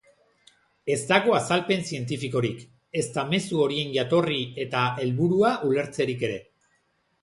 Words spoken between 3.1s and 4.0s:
mezu horien